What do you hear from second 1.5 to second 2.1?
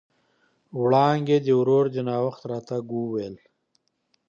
ورور د